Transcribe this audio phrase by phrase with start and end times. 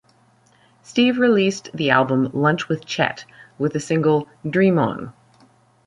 [0.81, 3.23] Steve released the album "Lunch With Chet"
[3.59, 5.13] with the single "Dream On".